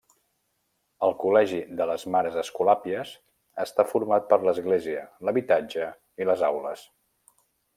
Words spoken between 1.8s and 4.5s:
de les Mares Escolàpies està format per